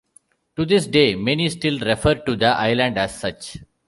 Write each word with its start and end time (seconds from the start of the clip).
To 0.55 0.65
this 0.65 0.87
day, 0.87 1.13
many 1.13 1.47
still 1.51 1.77
refer 1.79 2.15
to 2.15 2.35
the 2.35 2.47
island 2.47 2.97
as 2.97 3.19
such. 3.19 3.57